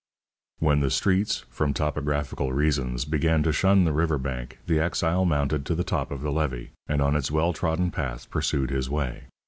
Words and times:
When 0.57 0.79
the 0.79 0.89
streets, 0.89 1.45
from 1.51 1.75
topographical 1.75 2.51
reasons, 2.53 3.05
began 3.05 3.43
to 3.43 3.51
shun 3.53 3.83
the 3.83 3.93
river 3.93 4.17
bank 4.17 4.57
the 4.65 4.79
exile 4.79 5.25
mounted 5.25 5.63
to 5.67 5.75
the 5.75 5.83
top 5.83 6.09
of 6.09 6.21
the 6.23 6.31
levee, 6.31 6.71
and 6.87 7.03
on 7.03 7.15
its 7.15 7.29
well 7.29 7.53
trodden 7.53 7.91
path 7.91 8.27
pursued 8.31 8.71
his 8.71 8.89
way. 8.89 9.25